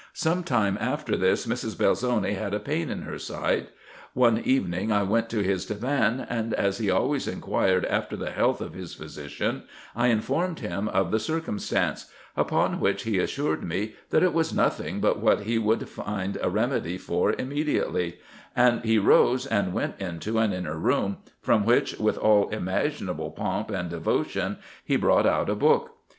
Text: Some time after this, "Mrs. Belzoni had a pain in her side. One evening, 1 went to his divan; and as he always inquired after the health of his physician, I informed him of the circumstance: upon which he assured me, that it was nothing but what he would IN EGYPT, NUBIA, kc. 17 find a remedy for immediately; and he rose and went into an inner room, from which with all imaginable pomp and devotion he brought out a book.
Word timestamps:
Some 0.15 0.43
time 0.43 0.79
after 0.81 1.15
this, 1.15 1.45
"Mrs. 1.45 1.77
Belzoni 1.77 2.33
had 2.33 2.55
a 2.55 2.59
pain 2.59 2.89
in 2.89 3.03
her 3.03 3.19
side. 3.19 3.67
One 4.15 4.39
evening, 4.39 4.89
1 4.89 5.07
went 5.07 5.29
to 5.29 5.43
his 5.43 5.63
divan; 5.67 6.25
and 6.27 6.55
as 6.55 6.79
he 6.79 6.89
always 6.89 7.27
inquired 7.27 7.85
after 7.85 8.15
the 8.15 8.31
health 8.31 8.61
of 8.61 8.73
his 8.73 8.95
physician, 8.95 9.61
I 9.95 10.07
informed 10.07 10.59
him 10.61 10.87
of 10.87 11.11
the 11.11 11.19
circumstance: 11.19 12.11
upon 12.35 12.79
which 12.79 13.03
he 13.03 13.19
assured 13.19 13.61
me, 13.63 13.93
that 14.09 14.23
it 14.23 14.33
was 14.33 14.51
nothing 14.55 15.01
but 15.01 15.19
what 15.19 15.41
he 15.41 15.59
would 15.59 15.83
IN 15.83 15.83
EGYPT, 15.83 15.97
NUBIA, 15.99 16.03
kc. 16.03 16.05
17 16.25 16.33
find 16.33 16.39
a 16.41 16.49
remedy 16.49 16.97
for 16.97 17.33
immediately; 17.33 18.17
and 18.55 18.83
he 18.83 18.97
rose 18.97 19.45
and 19.45 19.71
went 19.71 20.01
into 20.01 20.39
an 20.39 20.51
inner 20.51 20.79
room, 20.79 21.17
from 21.43 21.63
which 21.63 21.93
with 21.99 22.17
all 22.17 22.49
imaginable 22.49 23.29
pomp 23.29 23.69
and 23.69 23.91
devotion 23.91 24.57
he 24.83 24.95
brought 24.95 25.27
out 25.27 25.47
a 25.47 25.53
book. 25.53 25.97